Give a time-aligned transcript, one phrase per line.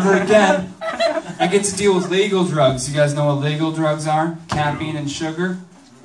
[0.00, 0.72] Never again.
[1.40, 2.88] I get to deal with legal drugs.
[2.88, 4.38] You guys know what legal drugs are?
[4.46, 5.58] Caffeine and sugar.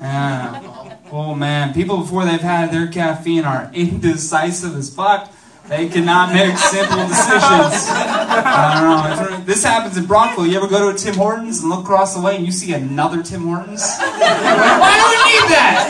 [0.00, 0.96] Yeah.
[1.12, 5.30] Oh man, people before they've had their caffeine are indecisive as fuck.
[5.68, 7.86] They cannot make simple decisions.
[7.88, 9.44] I don't know.
[9.44, 10.48] This happens in Brockville.
[10.48, 12.72] You ever go to a Tim Hortons and look across the way and you see
[12.72, 13.82] another Tim Hortons?
[13.98, 15.86] Why do we need that?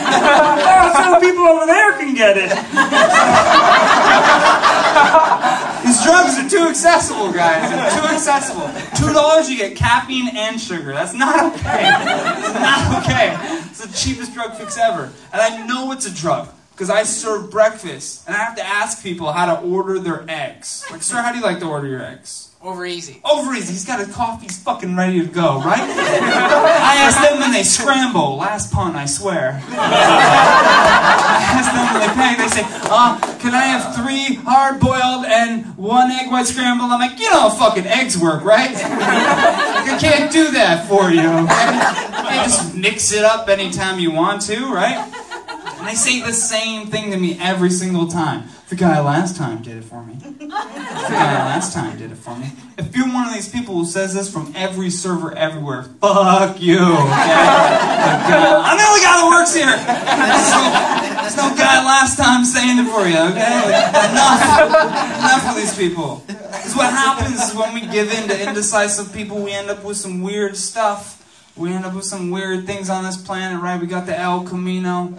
[0.93, 2.53] Oh, so people over there can get it.
[6.07, 7.69] Drugs are too accessible, guys.
[7.69, 8.67] They're too accessible.
[8.95, 10.93] Two dollars, you get caffeine and sugar.
[10.93, 11.91] That's not okay.
[12.39, 13.35] It's not okay.
[13.69, 15.11] It's the cheapest drug fix ever.
[15.33, 19.03] And I know it's a drug because I serve breakfast and I have to ask
[19.03, 20.85] people how to order their eggs.
[20.89, 22.43] Like, sir, how do you like to order your eggs?
[22.61, 23.21] Over easy.
[23.23, 23.73] Over easy.
[23.73, 24.47] He's got his coffee.
[24.47, 25.79] Fucking ready to go, right?
[25.79, 28.35] I ask them when they scramble.
[28.37, 29.61] Last pun, I swear.
[33.39, 36.91] Can I have three hard boiled and one egg white scrambled?
[36.91, 38.75] I'm like, you know how fucking eggs work, right?
[38.75, 42.35] I can't do that for you, okay?
[42.35, 44.97] You just mix it up anytime you want to, right?
[45.77, 48.49] And they say the same thing to me every single time.
[48.69, 50.15] The guy last time did it for me.
[50.15, 52.51] The guy last time did it for me.
[52.77, 56.75] If you're one of these people who says this from every server everywhere, fuck you.
[56.75, 56.83] Okay?
[56.83, 59.71] I'm the only guy that works here.
[59.71, 60.61] There's no,
[61.21, 62.43] there's no guy last time
[63.05, 63.17] you.
[63.17, 63.89] Okay?
[63.89, 64.41] Enough.
[65.19, 66.23] Enough of these people.
[66.27, 69.97] Because what happens is when we give in to indecisive people, we end up with
[69.97, 71.15] some weird stuff.
[71.57, 73.79] We end up with some weird things on this planet, right?
[73.81, 75.05] We got the El Camino.
[75.07, 75.15] We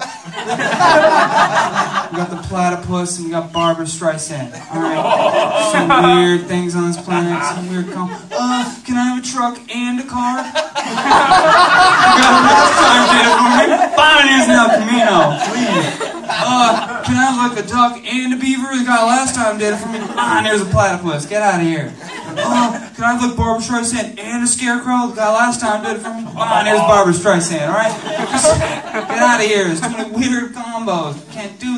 [2.17, 4.53] got the platypus and we got Barbra Streisand.
[4.73, 7.43] All right, some weird things on this planet.
[7.45, 7.91] Some weird.
[7.93, 10.39] Com- uh, can I have a truck and a car?
[10.39, 10.55] you
[12.23, 13.99] got last time.
[13.99, 15.17] Fine, an El Camino,
[15.51, 16.15] please.
[16.31, 18.77] Uh, have like a duck and a beaver?
[18.77, 19.99] The guy last time did it for me.
[19.99, 21.27] Fine, there's a platypus.
[21.27, 21.93] Get out of here.
[22.41, 25.09] Uh, can I have like Barbra Streisand and a scarecrow?
[25.09, 26.25] The guy last time did it for me.
[26.33, 27.69] Fine, there's Barbra Streisand.
[27.69, 27.91] All right,
[29.09, 29.65] get out of here.
[29.65, 31.19] There's too many weird combos.
[31.33, 31.67] Can't do